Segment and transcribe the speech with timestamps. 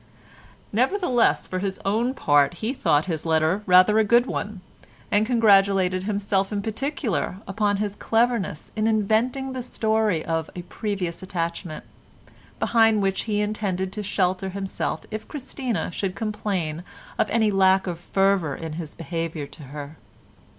[0.73, 4.61] Nevertheless for his own part he thought his letter rather a good one,
[5.11, 11.21] and congratulated himself in particular upon his cleverness in inventing the story of a previous
[11.21, 11.83] attachment,
[12.59, 16.83] behind which he intended to shelter himself if Christina should complain
[17.19, 19.97] of any lack of fervour in his behaviour to her.